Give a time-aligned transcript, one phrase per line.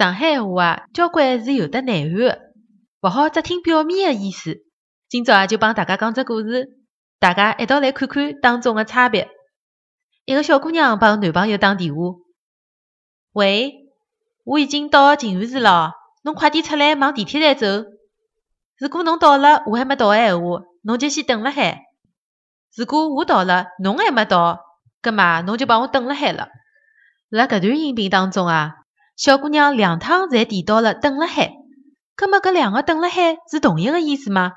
[0.00, 2.40] 上海话啊，交关是有得内涵的，
[3.02, 4.56] 勿好只听表面个意思。
[5.10, 6.70] 今朝啊，就帮大家讲只故事，
[7.18, 9.28] 大家一道来看看当中个差别。
[10.24, 12.00] 一个小姑娘帮男朋友打电话
[13.32, 13.74] ：“喂，
[14.44, 15.92] 我已经到静安寺了，
[16.22, 17.86] 侬快点出来往地铁站走。
[18.78, 21.82] 如果侬到了，我还没到个闲话，侬就先等辣海。
[22.74, 24.60] 如果我到了，侬还没到，
[25.02, 26.48] 葛末侬就帮我等辣海了。”
[27.28, 28.76] 辣搿段音频当中啊。
[29.20, 31.52] 小姑娘两趟侪提到了“等了海”，
[32.18, 34.52] 那么这两个“等了海”是同一个意思吗？